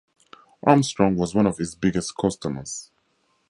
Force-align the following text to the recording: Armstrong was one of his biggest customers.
Armstrong 0.63 1.15
was 1.15 1.35
one 1.35 1.45
of 1.45 1.59
his 1.59 1.75
biggest 1.75 2.17
customers. 2.17 2.89